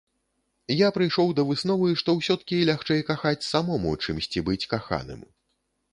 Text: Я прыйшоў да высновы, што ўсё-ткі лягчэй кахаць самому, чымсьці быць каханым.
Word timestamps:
Я 0.75 0.87
прыйшоў 0.95 1.27
да 1.39 1.43
высновы, 1.49 1.91
што 2.03 2.09
ўсё-ткі 2.21 2.61
лягчэй 2.71 3.05
кахаць 3.13 3.47
самому, 3.51 3.91
чымсьці 4.07 4.39
быць 4.49 4.63
каханым. 4.77 5.21